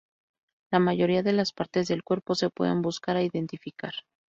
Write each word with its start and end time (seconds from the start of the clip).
La 0.71 0.79
mayoría 0.79 1.21
de 1.21 1.31
las 1.31 1.53
partes 1.53 1.87
del 1.87 2.01
cuerpo 2.01 2.33
se 2.33 2.49
pueden 2.49 2.81
buscar 2.81 3.17
e 3.17 3.25
identificar. 3.25 3.93